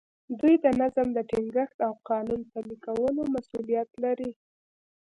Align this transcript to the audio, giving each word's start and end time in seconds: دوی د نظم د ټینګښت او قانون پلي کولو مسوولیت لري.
دوی 0.39 0.55
د 0.63 0.65
نظم 0.79 1.07
د 1.13 1.19
ټینګښت 1.29 1.77
او 1.87 1.93
قانون 2.09 2.41
پلي 2.51 2.75
کولو 2.85 3.21
مسوولیت 3.33 3.89
لري. 4.03 4.31